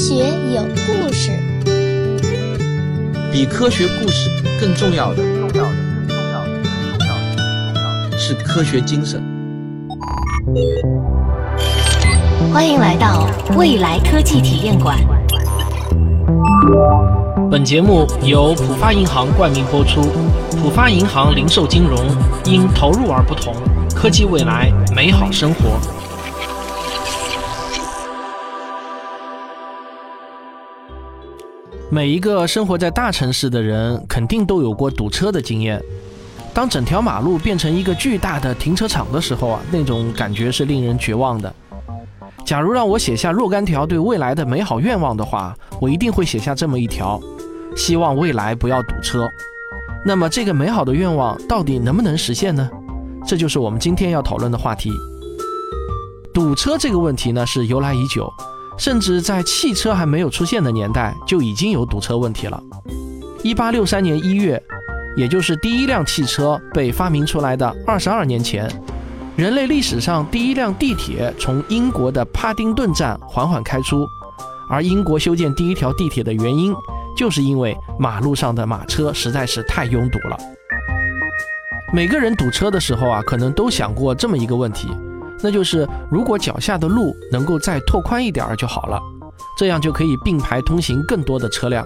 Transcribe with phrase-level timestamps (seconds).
[0.00, 0.14] 学
[0.54, 1.30] 有故事，
[3.30, 9.22] 比科学故事更重要的，重要的，更重要的，更重要的，更重要的是科学精神。
[12.50, 13.28] 欢迎来到
[13.58, 14.96] 未来科技体验馆。
[17.50, 20.00] 本节目由浦发银行冠名播出。
[20.62, 21.98] 浦发银行零售金融
[22.46, 23.54] 因投入而不同，
[23.94, 25.78] 科技未来，美好生活。
[31.92, 35.82] 每一个生活在大城市的人，肯定都有过堵车的经验。
[36.54, 41.52] 当整条马路变成一个巨大的停车场的时候啊，那种感觉是令人绝望的。
[42.44, 47.20] 假如让我写下若干条对未来的美好愿望的话，我一定会写下这么一条：
[47.76, 49.28] 希望未来不要堵车。
[50.06, 52.70] 那么，这个美好的愿望到底能不能实现呢？
[53.26, 54.92] 这就是我们今天要讨论的话题。
[56.32, 58.32] 堵车这个问题呢，是由来已久。
[58.80, 62.58] 甚至在汽车还没有出现的年代，就已经有堵车问题了。
[63.42, 64.60] 一八六三年一月，
[65.14, 68.66] 也就是第一辆汽车被发明出来的二十二年前，
[69.36, 74.02] 人类历史上第一辆地铁从英国的帕丁顿站缓缓开出。
[74.70, 76.72] 而英国修建第一条地铁的原因，
[77.14, 80.38] 就是因为马路上的马车实在是太拥堵了。
[81.92, 84.88] 每个人堵车的时候啊，可能都想过这么一个问题。
[85.42, 89.00] 那就是如果脚下的路能够再拓宽一点儿就好了，
[89.56, 91.84] 这样就可以并排通行更多的车辆。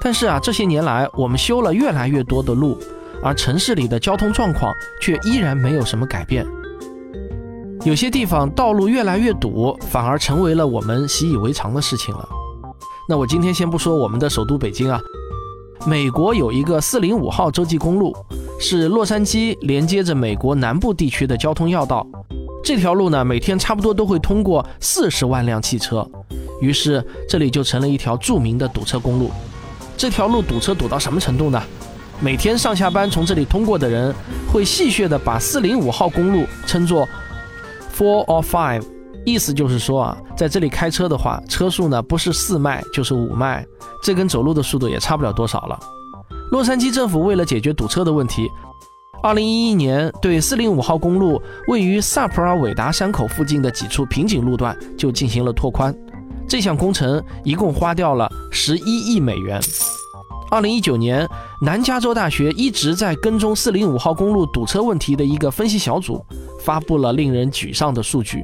[0.00, 2.78] 但是啊，这些年来我们修了越来越多的路，
[3.22, 6.44] 而城市里的交通状况却依然没有什么改变。
[7.84, 12.28] 有些地方道路越来越堵，反而成为了我们习以为常的事情了。
[13.08, 15.00] 那我今天先不说我们的首都北京啊，
[15.86, 18.14] 美国有一个四零五号洲际公路，
[18.60, 22.06] 是洛杉矶连接着美国南部地区的交通要道。
[22.64, 26.08] 这条路呢，每天差不多都会通过四十万辆汽车，
[26.60, 29.30] 于是这里就成了一条著名的堵车公路。
[29.96, 31.60] 这条路堵车堵到什么程度呢？
[32.20, 34.14] 每天上下班从这里通过的人，
[34.52, 37.08] 会戏谑地把四零五号公路称作
[37.96, 38.84] Four or Five，
[39.26, 43.66] 意思就是说啊，在这里开车的话，车速呢不是四迈就是五迈，
[44.04, 45.78] 这跟走路的速度也差不了多少了。
[46.52, 48.48] 洛杉矶政府为了解决堵车的问题。
[49.22, 55.94] 二零一一年，对四零五号公路位于萨普尔韦达山口附近的几处瓶颈路段就进行了拓宽。
[56.48, 59.60] 这项工程一共花掉了十一亿美元。
[60.50, 61.24] 二零一九年，
[61.62, 66.20] 南加州大学一直在跟踪四零五号公路堵车问题的一个分析小组
[66.60, 68.42] 发布了令人沮丧的数据：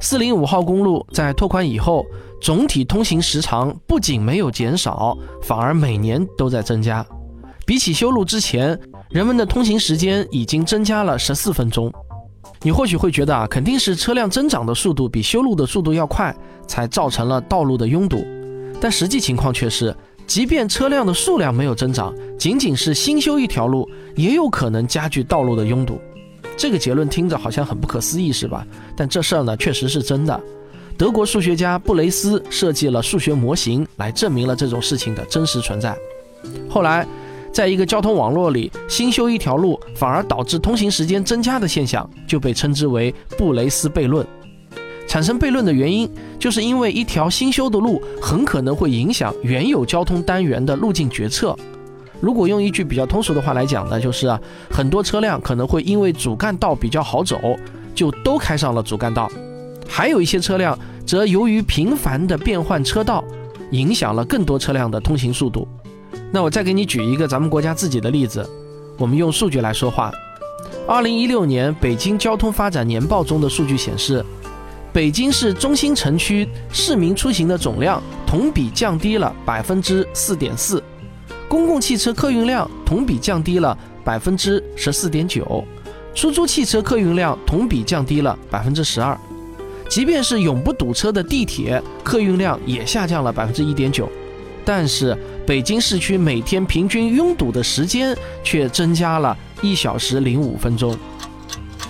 [0.00, 2.04] 四零五号公路在拓宽以后，
[2.40, 7.06] 总体通行时长不仅没有减少，反而每年都在增加。
[7.64, 8.78] 比起修路之前，
[9.10, 11.92] 人们的通行时间已经增加了十四分钟。
[12.60, 16.34] 你或许会觉得啊，肯定是车辆增长的速度比修路的速度要快，
[16.66, 18.24] 才造成了道路的拥堵。
[18.80, 19.94] 但实际情况却是，
[20.26, 26.00] 即便车辆的数量没有增长，仅仅是新修一条路，也有可能加剧道路的拥堵。
[26.56, 28.66] 这个结论听着好像很不可思议，是吧？
[28.96, 30.40] 但这事儿呢，确实是真的。
[30.96, 35.96] 德国数学家布雷斯设计了数学模型来证明了这种事情的真实存在。
[36.68, 37.06] 后来。
[37.52, 44.26] 在一个交通网络里，新修一条路反而导致通行时间增加的现象，就被称之为布雷斯悖论。
[45.06, 51.54] 产生悖论的原因，就是因为一条新修的路很可能会影响原有交通单元的路径决策。
[52.20, 54.34] 如果用一句比较通俗的话来讲呢，就是，
[54.70, 57.38] 很多车辆可能会因为主干道比较好走，
[57.94, 59.26] 就都开上了主干道；
[59.86, 63.22] 还有一些车辆则由于频繁的变换车道，
[63.72, 65.68] 影响了更多车辆的通行速度。
[66.34, 68.48] 那我再给你举一个咱们国家自己的例子，
[68.96, 70.10] 我们用数据来说话。
[70.88, 74.24] 二零一六年北京交通发展年报中的数据显示，
[74.94, 80.82] 北京市中心城区市民出行的总量同比降低了百分之四点四，
[81.48, 85.62] 公共汽车客运量同比降低了百分之十四点九，
[86.14, 89.16] 出租汽车客运量同比降低了百分之十二，
[89.86, 94.08] 即便是永不堵车的地铁客运量也下降了百分之一点九。
[94.64, 95.18] 但是
[95.52, 100.96] 北京市区每天平均拥堵的时间却增加了一小时零五分钟。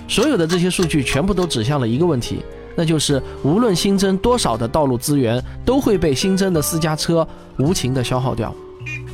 [0.08, 2.44] 所有的这些数据全部都指向了一个问题，
[2.74, 7.24] 那就是无论新增多少的道路资源，都会被新增的私家车
[7.56, 8.52] 无情的消耗掉。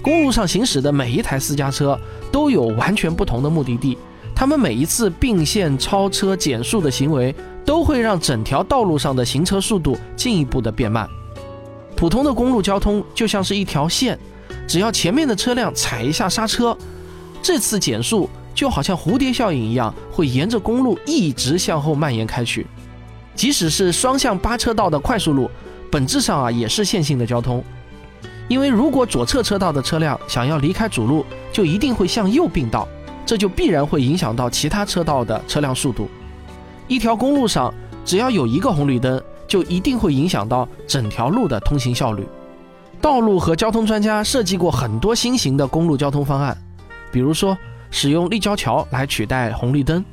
[0.00, 2.00] 公路上行驶的每一台私家车
[2.32, 3.98] 都有完全不同的目的地，
[4.34, 7.34] 他们每一次并线、超车、减速的行为，
[7.66, 11.06] 都会让整条道路上的行车速度进一步的变慢。
[11.94, 14.18] 普通的公路交通就像是一条线，
[14.66, 16.76] 只要前面的车辆踩一下刹车，
[17.42, 22.66] 这次减速就好像蝴蝶效应一样，会沿着公路一直向后蔓延开去。
[23.34, 25.50] 即使是双向八车道的快速路，
[25.90, 27.62] 本质上啊也是线性的交通。
[28.48, 32.88] 因为如果左侧车道的车辆想要离开主路，就一定会向右并道，
[33.24, 36.08] 这就必然会影响到其他车道的车辆速度。
[36.88, 37.72] 一条公路上
[38.04, 42.26] 只要有一个红绿灯，就一定会影响到整条路的通行效率。
[43.00, 46.56] 道路和交通专家设计过很多新型的公路交通方案，
[47.12, 47.56] 比如说
[47.90, 50.04] 使用立交桥来取代红绿灯，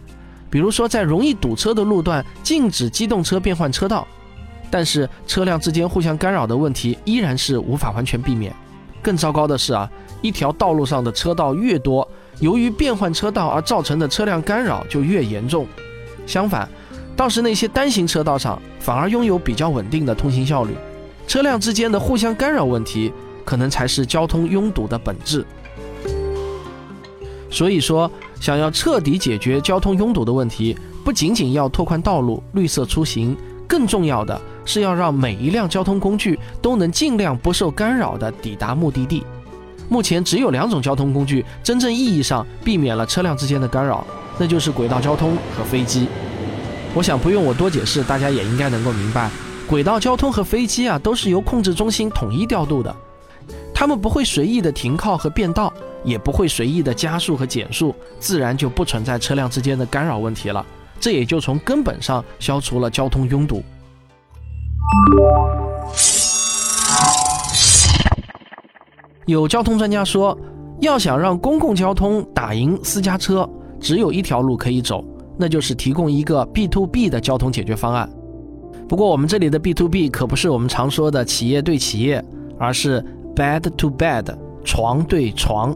[0.49, 4.07] 比如说在容易堵车的路段禁止机动车变换车道。
[4.71, 8.53] 但是车辆之间互相干扰的问题依然是无法完全避免。
[9.01, 9.89] 更糟糕的是啊，
[10.21, 12.05] 一条道路上的车道越多，
[12.39, 15.67] 由于变换车道而造成的车辆干扰就越严重。
[16.25, 16.67] 相反，
[17.15, 20.75] 倒是那些单行车道上反而拥有比较稳定的通行效率。
[21.27, 23.11] 车辆之间的互相干扰问题，
[23.43, 25.45] 可能才是交通拥堵的本质。
[27.49, 33.35] 所以说，想要彻底解决交通拥堵的问题，不仅仅要拓宽道路、绿色出行，
[33.67, 39.23] 更重要的是要让每一辆交通工具都能尽量不受干扰地抵达目的地。
[39.87, 44.05] 目前只有两种交通工具真正意义上避免了车辆之间的干扰，
[44.37, 46.07] 那就是轨道交通和飞机。
[46.93, 49.29] 我想不用我多解释，大家也应该能够明白。
[49.67, 52.95] 轨道交通和飞机啊，都是由控制中心统一调度的，
[53.73, 55.73] 他们不会随意的停靠和变道，
[56.03, 60.63] 也不会随意的加速和减速，自然就不存在车辆之间的干扰问题了。
[60.99, 63.63] 这也就从根本上消除了交通拥堵。
[69.25, 70.37] 有交通专家说，
[70.79, 75.03] 要想让公共交通打赢私家车，只有一条路可以走，
[75.39, 78.07] 那就是提供一个 B to B 的交通解决方案。
[78.87, 82.23] 不过，我们这里的 B to B 可不是我们常说的企业对企业，
[82.59, 83.03] 而是
[83.35, 84.25] bed to bed，
[84.63, 85.75] 床对床。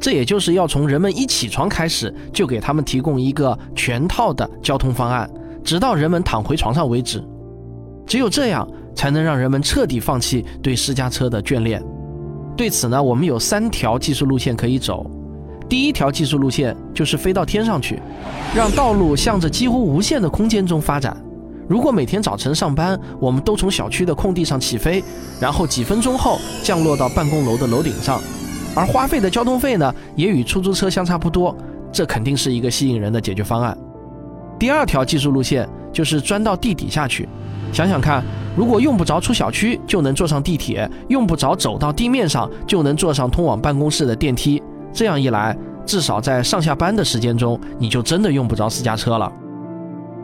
[0.00, 5.28] 这也就是要从人们一起床开始，就给他们提供一个全套的交通方案，
[5.62, 7.22] 直到人们躺回床上为止。
[8.06, 11.82] 只有这样，才能让人们彻底放弃对私家车的眷恋。
[12.56, 15.08] 对此呢，我们有三条技术路线可以走。
[15.68, 18.00] 第一条技术路线就是飞到天上去，
[18.56, 21.14] 让道路向着几乎无限的空间中发展。
[21.70, 25.00] 如果每天早晨上班，我们都从小区的空地上起飞，
[25.40, 28.20] 然后几分钟后降落到办公楼的楼顶上，
[28.74, 31.56] 而花费的交通费呢，也与出租车相差不多，
[31.92, 33.78] 这肯定是一个吸引人的解决方案。
[34.58, 37.28] 第二条技术路线就是钻到地底下去，
[37.72, 38.20] 想想看，
[38.56, 44.60] 如果用不着出小区就能坐上地铁，用不着走到地面上就能坐上通往办公室的电梯，
[44.92, 45.56] 这样一来，
[45.86, 49.32] 至少在上下班的时间中，你就真的用不着私家车了。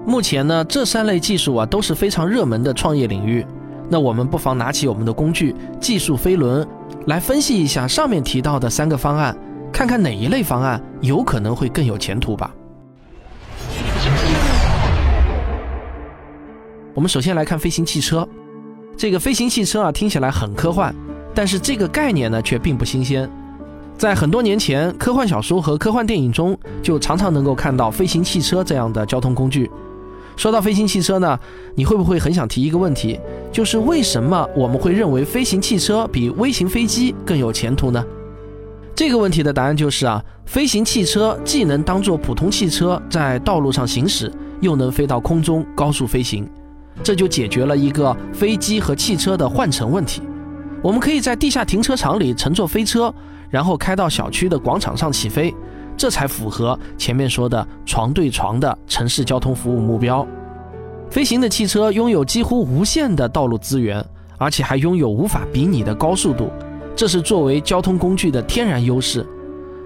[0.07, 3.45] 目前呢，这三类技术啊都是非常热门的创业领域。
[3.89, 6.67] 那我们不妨拿起我们的工具——技术飞轮，
[7.07, 9.37] 来分析一下上面提到的三个方案，
[9.73, 12.55] 看看哪一类方案有可能会更有前途吧。
[16.95, 18.27] 我们首先来看飞行汽车。
[18.97, 20.95] 这个飞行汽车啊，听起来很科幻，
[21.35, 23.29] 但是这个概念呢却并不新鲜。
[23.99, 29.71] 在很多年前，科幻小说和科幻电影中就常常能够看到飞行汽车这样的交通工具。
[30.37, 31.39] 说到飞行汽车呢，
[31.75, 33.19] 你会不会很想提一个问题，
[33.51, 38.05] 就是为什么我们会认为飞行汽车比微型飞机更有前途呢？
[38.95, 46.49] 这个问题的答案就是啊，飞行汽车既能当做普通汽车在道路上行驶，又能飞到空中高速飞行，
[47.03, 50.23] 这就解决了一个飞机和汽车的换乘问题。
[50.83, 53.13] 我们可以在地下停车场里乘坐飞车，
[53.51, 55.55] 然后开到小区的广场上起飞。
[55.97, 60.27] 这才符合前面说的床对床的城市交通服务目标。
[61.11, 64.05] 飞行的汽车拥有几乎无限的道路资源，
[64.39, 66.51] 而且还拥有无法比拟的高速度，
[66.95, 69.25] 这是作为交通工具的天然优势。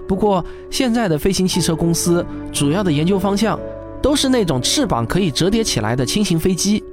[0.07, 3.57] 不过，现在的飞行汽车公司主要的研究方向
[4.01, 6.83] 都是那种翅膀可以折叠起来的轻型飞机。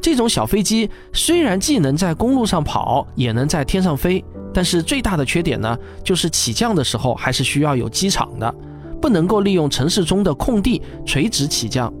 [0.00, 4.24] 这种小飞机虽然既能在公路上跑，也能在天上飞。
[4.54, 8.54] 但是最大的缺点呢，就是起降的时候还是需要有机场的，
[9.02, 11.92] 不能够利用城市中的空地垂直起降。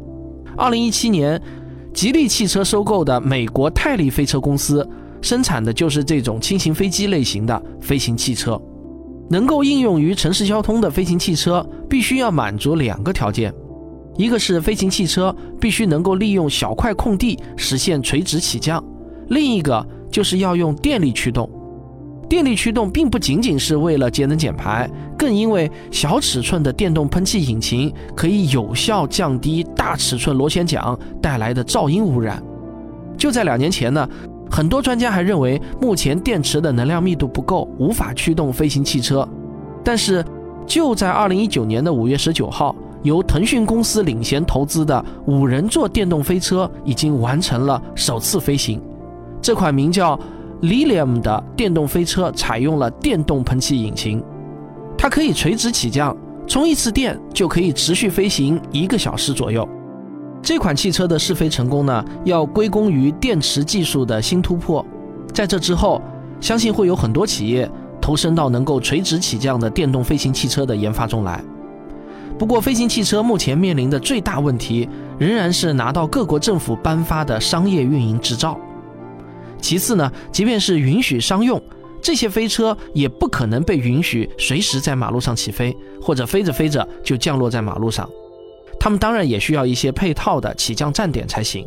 [0.56, 1.40] 二零一七年，
[1.92, 4.88] 吉利汽车收购的美国泰利飞车公司
[5.20, 8.60] 生产的就是这种轻型飞机类型的飞行汽车。
[9.28, 13.52] 能够应用于城市交通的飞行汽车，必须要满足两个条件：
[14.16, 18.78] 一个是飞行汽车必须能够利用小块空地实现垂直起降；
[19.28, 21.50] 另一个就是要用电力驱动。
[22.28, 24.88] 电力驱动并不仅仅是为了节能减排，
[25.18, 32.42] 更因为小尺寸的电动喷气引擎可以有效降低大尺寸螺旋桨带来的噪音污染。
[33.16, 34.08] 就在两年前呢，
[34.50, 39.26] 很多专家还认为目前电池的能量密度不够，无法驱动飞行汽车。
[39.84, 40.24] 但是
[40.66, 48.80] 就在二零一九年的五月十九号，由腾讯公司领衔投资的五人座电动飞车已经完成了首次飞行。
[49.42, 50.18] 这款名叫
[50.64, 54.24] Lilium 的电动飞车采用了电动喷气引擎，
[54.96, 56.16] 它可以垂直起降，
[56.46, 59.68] 充一次电就可以持续飞行一个小时左右。
[60.40, 64.84] 这款汽车的试飞成功呢，要归功于电池技术的新突破。
[65.34, 66.00] 在这之后，
[66.40, 71.44] 相信会有很多企业投身到能够垂直起降的电动飞行汽车的研发中来。
[72.38, 78.58] 不过，飞行汽车目前面临的最大问题仍然是拿到各国政府颁发的商业运营执照。
[79.64, 81.58] 其次呢，即便是允许商用，
[82.02, 88.06] 这些飞车也不可能被允许随时在马路上起飞，或者飞着飞着就降落在马路上。
[88.78, 91.66] 他们当然也需要一些配套的起降站点才行。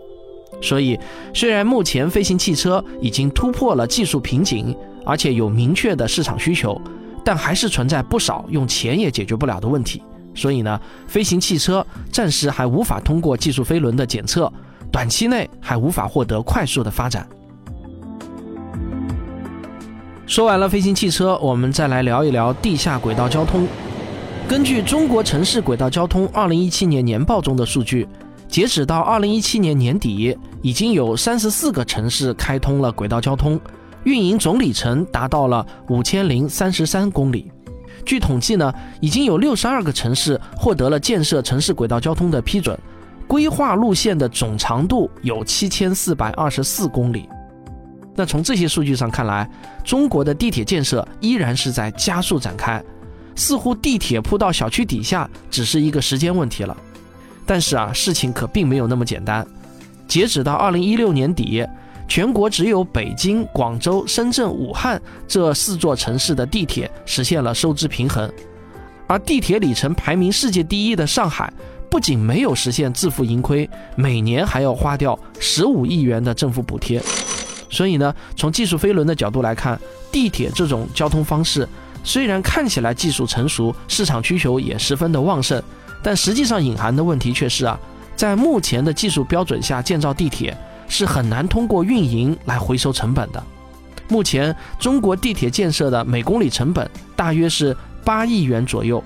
[0.61, 0.95] 所以，
[1.33, 6.79] 虽然目前飞行汽车已经突破了技术瓶颈，而且有明确的市场需求，
[7.25, 10.03] 但还是存在不少用钱也解决不了的问题。
[10.35, 14.53] 所以呢，飞行汽车暂时还无法通过技术飞轮的检测，
[14.91, 17.27] 短期内还无法获得快速的发展。
[20.27, 23.65] 说完了飞行汽车，我们再来聊一聊地下轨道交通。
[24.45, 28.05] 根据中国城市轨道交通二零一七年年报中的数据，
[28.45, 33.57] 截止到二零一七年年底，已经有三十四个城市开通了轨道交通，
[34.03, 37.49] 运营总里程达到了五千零三十三公里。
[38.05, 42.77] 据统计呢，已经有六十二个城市获得了建设城市轨道交通的批准，
[43.27, 47.29] 规划路线的总长度有七千四百二十四公里。
[48.17, 49.49] 那从这些数据上看来，
[49.85, 52.83] 中国的地铁建设依然是在加速展开，
[53.35, 56.75] 似乎地铁铺到小区底下只是一个时间问题了。
[57.45, 59.47] 但是啊，事情可并没有那么简单。
[60.07, 61.65] 截止到二零一六年底。
[62.09, 68.31] 全国只有北京、广州、深圳、武汉这四座城市的地铁实现了收支平衡，
[69.07, 71.51] 而地铁里程排名世界第一的上海，
[71.91, 77.03] 不仅没有实现自负盈亏，每年还要花掉十五亿元的政府补贴。
[77.69, 79.79] 所以呢，从技术飞轮的角度来看，
[80.11, 81.67] 地铁这种交通方式
[82.03, 85.61] 虽然看起来技术成熟，市场需求也十分的旺盛，
[86.01, 87.79] 但实际上隐含的问题却是啊，
[88.15, 90.57] 在目前的技术标准下建造地铁。
[90.89, 93.43] 是很难通过运营来回收成本的。
[94.07, 99.03] 目前，中国地铁建设的每公里成本大约是八亿元左右。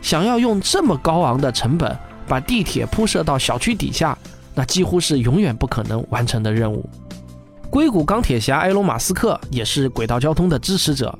[0.00, 1.94] 想要用这么高昂的成本
[2.26, 4.16] 把地铁铺设到小区底下，
[4.54, 6.88] 那几乎是永远不可能完成的任务。
[7.70, 11.16] 硅谷钢铁侠埃隆·马斯克也是轨道交通的支持者。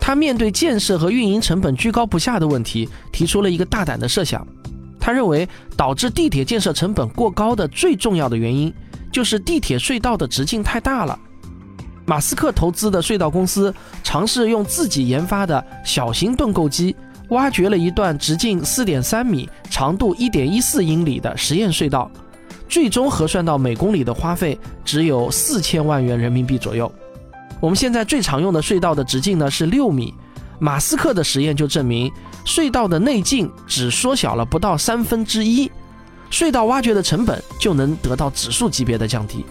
[0.00, 4.46] 他面对建设和运营成本居高不下的问题，提出了一个大胆的设想。
[4.98, 8.72] 他认为，导致地铁建设成本过高的最重要的原因。
[9.10, 11.18] 就是地铁隧道的直径太大了。
[12.04, 16.94] 马斯克投资的隧道公司尝试用自己研发的小型盾构机，
[17.30, 22.10] 挖掘了一段直径四点三米、长度一点一四英里的实验隧道，
[22.68, 26.90] 最终核算到每公里的花费只有四千万元人民币左右。
[27.60, 30.14] 我们现在最常用的隧道的直径呢是六米，
[30.58, 32.12] 马斯克的实验就证明，
[32.44, 35.70] 隧道的内径只缩小了不到三分之一。
[36.30, 39.44] 隧道挖掘的成本就能得到指数级别的降低。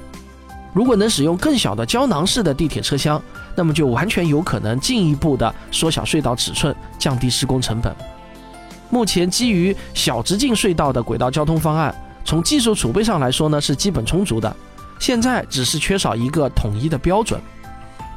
[0.73, 3.19] 如果能使用更小的胶囊式的地铁车厢，
[3.55, 7.91] 那么就完全有可能进一步的缩小隧道尺寸，降低施工成本。
[8.91, 11.93] 目前基于小直径隧道的轨道交通方案，
[12.27, 14.53] 从技术储备上来说呢是基本充足的，
[14.99, 17.39] 现在只是缺少一个统一的标准。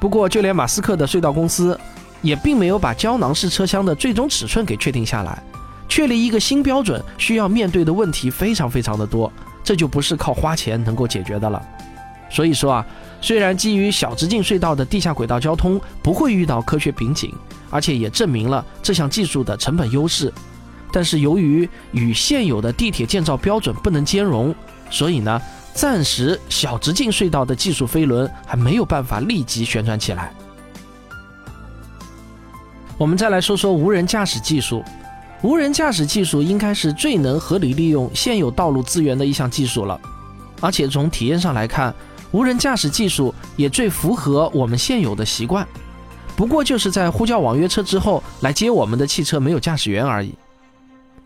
[0.01, 1.79] 不过就连马斯克的隧道公司，
[2.21, 5.41] 也并没有把胶囊式车厢的最终尺寸给确定下来。
[5.89, 11.63] 确立一个新标准需要面对的问题非常非常的多，这就不是靠花钱能够解决的了。
[12.29, 12.87] 所以说啊，
[13.21, 17.33] 虽然基于小直径隧道的地下轨道交通不会遇到科学瓶颈，
[17.71, 20.33] 而且也证明了这项技术的成本优势，
[20.93, 24.55] 但是由于与现有的地铁建造标准不能兼容，
[24.91, 25.41] 所以呢，
[25.75, 30.33] 暂时小直径隧道的技术飞轮还没有办法立即旋转起来。
[32.99, 34.85] 我们再来说说无人驾驶技术。
[35.43, 39.99] 无人驾驶技术应该是最能合理利用现有道路资源的一项技术了，
[40.61, 41.95] 而且从体验上来看，
[42.31, 45.67] 无人驾驶技术也最符合我们现有的习惯。
[46.37, 50.35] 不过就是在呼叫网约车之后来接我们的汽车没有驾驶员而已。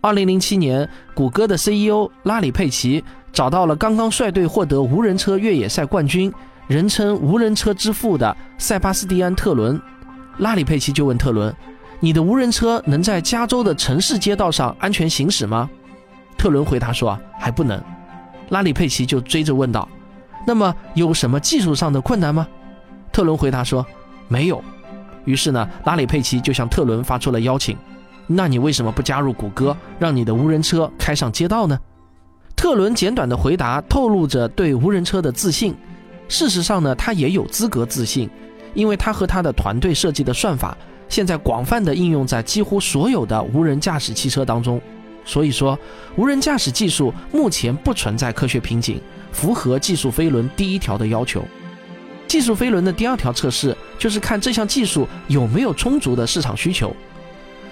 [0.05, 6.31] 二零零七年，谷歌的 CEO 拉里·佩奇找到了刚刚率队获得无人车越野赛冠军、
[6.67, 9.81] 人称“无人车之父”的塞巴斯蒂安·特伦。
[10.41, 11.57] 拉里·佩奇就问特伦。
[12.01, 15.71] 你的无人车能在加州的城市街道上安全行驶吗？
[16.37, 17.83] 特伦回答说：“还不能。”
[18.51, 19.89] 拉里佩奇就追着问道
[20.47, 22.47] ：“那么有什么技术上的困难吗？”
[23.11, 23.87] 特伦回答说
[24.29, 24.63] ：“没有。”
[25.25, 27.75] 于是呢，拉里佩奇就向特伦发出了邀请
[28.27, 31.79] ：“那你为什么不加入谷歌，让你的无人车开上街道呢？”
[32.57, 35.75] 特伦简短的回答透露着对无人车的自信，
[36.29, 38.31] 事实上呢，他也有资格自信，
[38.73, 40.77] 因为他和他的团队设计的算法，
[41.09, 44.81] 现在广泛的应用在几乎所有的无人驾驶汽车当中。
[45.27, 45.79] 所以说，
[46.17, 49.01] 无人驾驶技术目前不存在科学瓶颈，
[49.33, 51.43] 符合技术飞轮第一条的要求。
[52.27, 56.95] 技术飞轮的第二条测试就是看这项技术有没有充足的市场需求。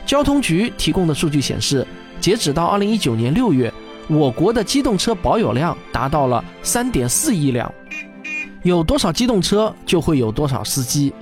[0.05, 1.87] 交通局提供的数据显示，
[2.21, 3.73] 截止到二零一九年六月，
[4.09, 7.73] 我国的机动车保有量达到了三点四亿辆。
[8.63, 11.13] 有多少机动车，就会有多少司机。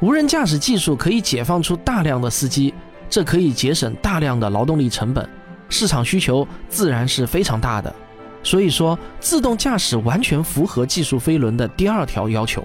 [0.00, 2.74] 无人驾驶技术可以解放出大量的司机，
[3.08, 5.28] 这可以节省大量的劳动力成本。
[5.68, 7.92] 市场需求自然是非常大的，
[8.42, 12.62] 所以说自动驾驶完全符合技术飞轮的第二条要求。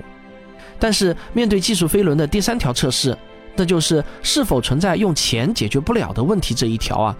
[0.77, 3.17] 但是面对技术飞轮的第三条测试，
[3.59, 7.17] 那就是是否存在用钱解决不了的问题这一条啊，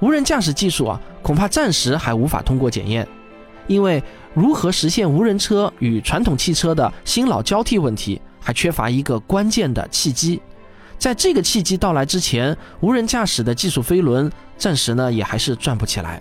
[0.00, 3.06] 无人驾驶技术啊恐怕暂时还无法通过检验，
[3.68, 4.02] 因为
[4.34, 10.42] 如何实现无人车与传统汽车的新老交替问题，还缺乏一个关键的契机。
[10.98, 14.28] 在这个契机到来之前，无人驾驶的技术飞轮
[14.58, 16.20] 暂时呢也还是转不起来。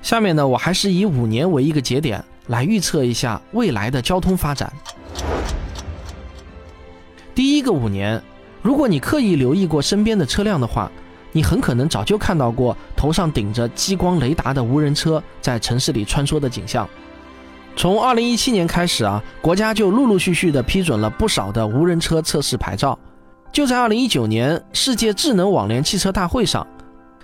[0.00, 4.72] 下面呢，我还是以五年为一个节点来预测一下未来的交通发展。
[7.66, 8.22] 第一个五年，
[8.62, 10.88] 如果你刻意留意过身边的车辆的话，
[11.32, 16.88] 你很可能早就看到过头上顶着激光雷达的无人车在城市里穿梭的景象。
[17.74, 22.96] 从二零一七年开始啊，国家就陆陆续续的批准了不少的无人车测试牌照。
[23.50, 26.64] 就在二零一九年世界智能网联汽车大会上，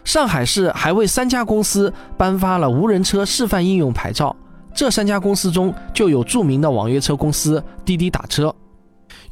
[0.02, 4.34] 上海市还为三家公司颁发了无人车示范应用牌照。
[4.75, 8.52] 这三家公司中就有著名的网约车公司滴滴打车。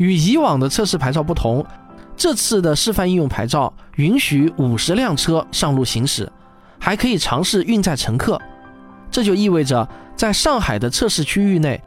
[0.01, 1.65] 与以往的测试牌照不同，
[2.17, 6.27] 这次的示范应用牌照允许五十辆车上路行驶，
[6.79, 8.41] 还可以尝试运载乘客。
[9.11, 11.79] 这就意味着，在上海的测试区域内，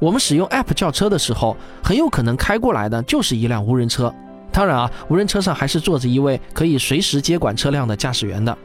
[0.00, 4.12] 我们使用 App 叫车的时候，很有可能开过来的就是一辆无人车。
[4.50, 8.58] 当然啊，无人车上还是坐着一位可以随时接管车辆的驾驶员的。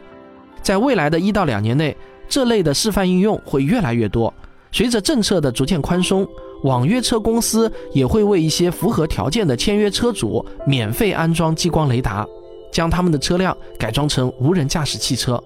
[0.64, 1.96] 在未来的一到两年内，
[2.28, 4.34] 这类的示范应用会越来越多。
[4.72, 6.28] 随着政策的逐渐宽松，
[6.64, 12.26] 网约车公司也会为一些符合条件的签约车主免费安装激光雷达，
[12.72, 15.42] 将他们的车辆改装成无人驾驶汽车。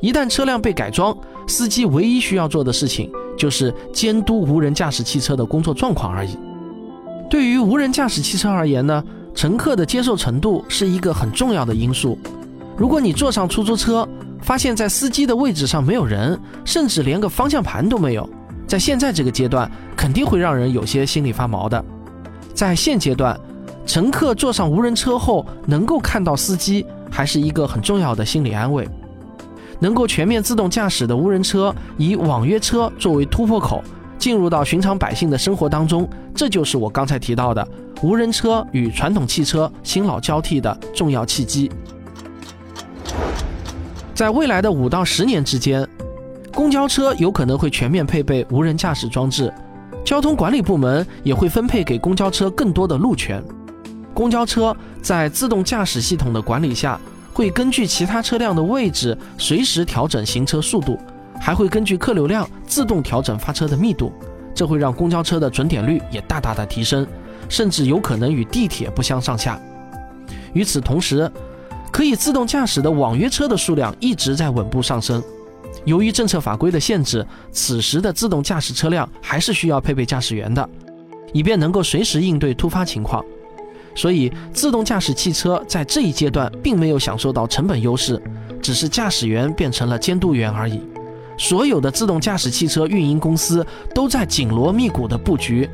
[0.00, 6.36] 一旦车辆被改装，司机唯一需要做的事情就是监督无人驾驶汽车的工作状况而已。
[7.30, 9.02] 对于无人驾驶汽车而言呢，
[9.34, 12.18] 乘客的接受程度是一个很重要的因素。
[12.76, 14.06] 如果你坐上出租车，
[14.42, 18.28] 发现在司机的位置上没有人，甚至连个方向盘都没有，
[18.66, 21.84] 在现在这个阶段，肯定会让人有些心里发毛的。
[22.54, 23.38] 在现阶段，
[23.86, 28.88] 乘客坐上无人车后能够看到司机，还是一个很重要的心理安慰。
[29.80, 33.82] 能够全面自动驾驶的无人车，以网约车作为突破口，
[34.18, 37.66] 进入到寻常百姓的生活当中，这就是我刚才提到的
[38.00, 41.70] 无人车与传统汽车新老交替的重要契机。
[44.14, 45.86] 在未来的五到十年之间，
[46.54, 49.52] 公交车有可能会全面配备无人驾驶装置，
[50.04, 53.42] 交通管理部门也会分配给公交车更多的路权，
[54.14, 56.98] 公交车在自动驾驶系统的管理下。
[57.32, 60.96] 会根据其他车辆的位置随时调整行车速度，
[61.40, 64.12] 还会根据客流量自动调整发车的密度，
[64.54, 67.04] 这会让公交车的准点率也大大的提升，
[67.48, 69.60] 甚至有可能与地铁不相上下。
[70.52, 71.28] 与此同时，
[71.90, 75.20] 可以自动驾驶的网约车的数量一直在稳步上升。
[75.84, 80.68] 由于政策法规的限制，此时的自动驾驶车辆还是需要配备驾驶员的，
[81.32, 83.24] 以便能够随时应对突发情况。
[83.94, 88.20] 所以，自动驾驶汽车在这一阶段并没有享受到成本优势，
[88.60, 90.80] 只是驾驶员变成了监督员而已。
[91.36, 95.68] 所有的自动驾驶汽车运营公司都在紧锣密鼓的布局，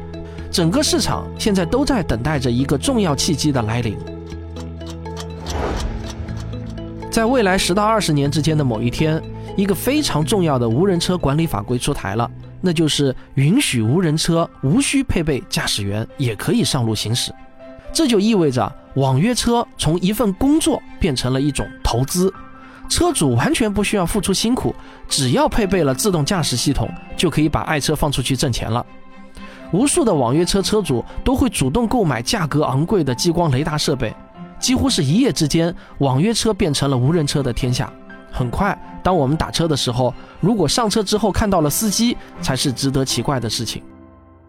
[0.50, 3.96] 整个市场现在都在等待着一个重要契机的来临。
[7.10, 9.22] 在未来十到二十年之间的某一天，
[9.56, 17.32] 一个非常重要的无人车管理法规出台了，那就是允许无人车无需配备驾驶员也可以上路行驶。
[17.92, 22.32] 这就意味着网约车从一份工作变成了一种投资，
[22.88, 24.74] 车主完全不需要付出辛苦，
[25.08, 28.84] 只要配备了自动驾驶系统，就可以把爱车放出去挣钱了。
[29.72, 34.14] 无数的网约车车主都会主动购买价格昂贵的激光雷达设备，
[34.58, 37.92] 几乎是一夜之间，网约车变成了无人车的天下。
[38.30, 43.82] 很快，当我们打车的时候，如果上车之后看到了司机，才是值得奇怪的事情。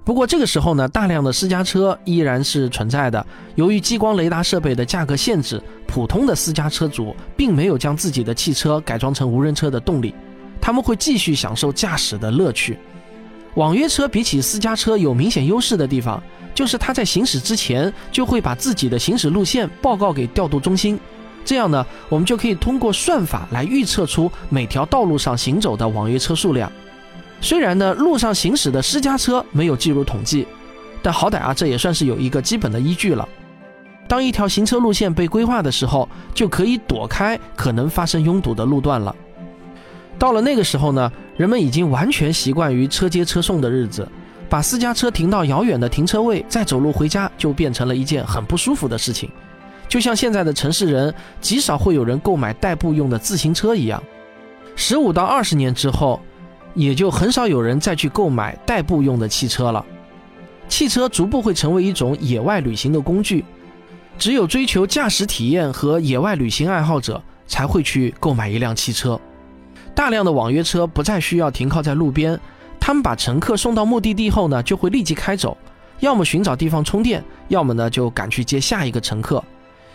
[0.03, 3.23] 不过这个时候呢，大量的私家车依然是存在的。
[3.55, 10.13] 由于激光雷达设备的价格限制，普通的私家车主并没有将自己的汽车改装成无人车的动力，
[10.59, 12.79] 他们会继续享受驾驶的乐趣。
[13.55, 16.21] 网约车比起私家车有明显优势的地方，
[16.55, 20.99] 就是它在行驶之前就会把自己的行驶路线报告给调度中心，
[21.43, 26.71] 这样呢，我们就可以通过算法来预测出每条道路上行走的网约车数量。
[27.41, 30.47] 虽然呢，路上行驶的私家车没有计入统计，
[31.01, 33.27] 但好歹啊，这也算是有一个基本的依据了。
[34.07, 39.15] 当一条行车路线被规划的时候，就可以躲开可能发生拥堵的路段了。
[40.19, 44.07] 到了那个时候呢，人们已经完全习惯于车接车送的日子，
[44.47, 49.31] 把私家车停到遥远的停车位，再走路回家就变成了一件很不舒服的事情。
[49.91, 54.01] 就像现在的城市人极少会有人购买代步用的自行车一样，
[54.73, 56.17] 十五到二十年之后，
[56.73, 59.85] 也就很少有人再去购买代步用的汽车了。
[60.69, 63.43] 汽车逐步会成为一种野外旅行的工具，
[64.17, 69.19] 只有追求驾驶体验和野外旅行爱好者才会去购买一辆汽车。
[69.93, 72.39] 大量的网约车不再需要停靠在路边，
[72.79, 75.57] 他们把乘客送到目的地后呢，就会立即开走，
[75.99, 79.43] 要么寻找地方充电，要么呢就赶去接下一个乘客。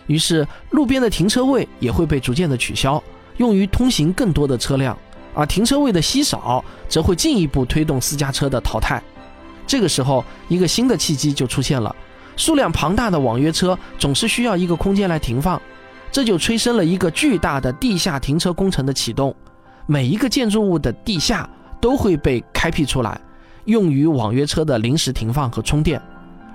[0.06, 3.02] 于是，路边的停车位也会被逐渐的取消，
[3.38, 4.96] 用于通行更多的车辆，
[5.34, 9.02] 而停车位的稀少，则会进一步推动私家车的淘汰。
[9.66, 11.94] 这个时候，一个新的契机就出现了：
[12.36, 15.60] 数量庞大的网约车总是需要一个空间来停放，
[16.12, 19.34] 这就催生了一个巨大的地下停车工程的启动。
[19.86, 21.48] 每一个建筑物的地下
[21.80, 23.20] 都会被开辟出来，
[23.64, 26.00] 用于网约车的临时停放和充电，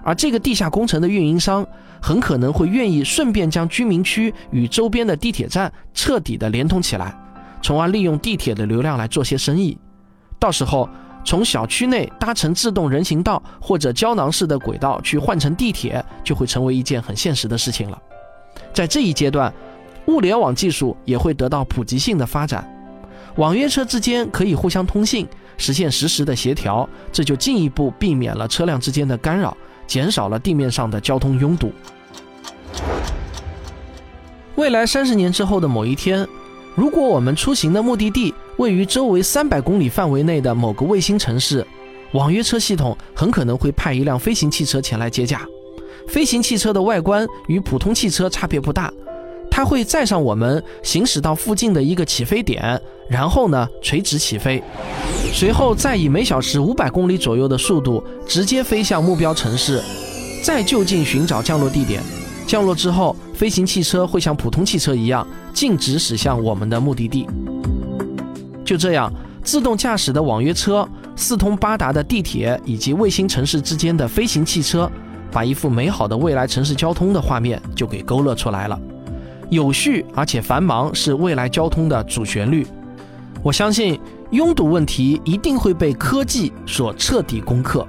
[0.04, 1.66] 而这个地下工程的运营商
[2.02, 7.16] 很可能会愿意顺便将居民区与周边的地铁站彻底的连通起来，
[7.62, 9.78] 从而利用地铁的流量来做些生意。
[10.40, 10.90] 到时候，
[11.24, 18.02] 从小区内搭乘自动人行道或者胶囊式的轨道去换乘地铁，就会成为一件很现实的事情了。
[18.74, 19.54] 在这一阶段，
[20.08, 22.68] 物联网技术也会得到普及性的发展。
[23.36, 29.56] 网约车之间可以互相通信，实现实时的协调，这就进一步避免了车辆之间的干扰，
[29.92, 31.70] 减少了地面上的交通拥堵。
[34.56, 36.26] 未来三十年之后的某一天，
[36.76, 41.68] 如果我们出行的目的地位于周围三百公里范围内的某个卫星城市，
[42.14, 45.46] 网约车系统很可能会派一辆飞行汽车前来接驾。
[46.08, 48.90] 飞行汽车的外观与普通汽车差别不大。
[49.50, 54.64] 它会载上我们行驶到附近的一个起飞点，然后呢垂直起飞，
[55.34, 59.84] 随后再以每小时五百公里左右的速度直接飞向目标城市，
[60.42, 62.02] 再就近寻找降落地点。
[62.48, 67.28] 降落之后，飞行汽车会像普通汽车一样径直驶向我们的目的地。
[68.64, 69.12] 就这样，
[69.44, 74.90] 自动驾驶的网约车、四通八达的地铁以及卫星城市之间的飞行汽车，
[75.34, 78.80] 把一幅美好的未来城市交通的画面就给勾勒出来了。
[79.50, 82.66] 有序而且繁忙是未来交通的主旋律。
[83.44, 84.00] 我相信
[84.30, 87.88] 拥堵问题一定会被科技所彻底攻克。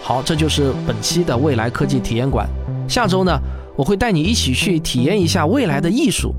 [0.00, 2.48] 好，这就是本期的未来科技体验馆。
[2.88, 3.36] 下周呢，
[3.76, 6.32] 我会带你一起去体验一下未来的艺术。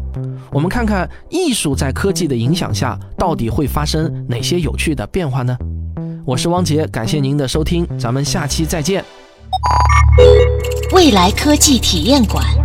[0.52, 5.58] 我们看看艺术在科技的影响下，到底会发生哪些有趣的变化呢？
[6.26, 9.04] 我是汪杰，感谢您的收听，咱们下期再见。
[10.94, 12.59] 未来科技体验馆。